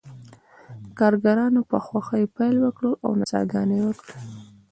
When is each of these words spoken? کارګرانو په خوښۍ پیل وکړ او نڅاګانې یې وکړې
کارګرانو 0.99 1.61
په 1.71 1.77
خوښۍ 1.85 2.23
پیل 2.35 2.55
وکړ 2.61 2.83
او 3.05 3.11
نڅاګانې 3.19 3.77
یې 3.79 3.85
وکړې 3.87 4.13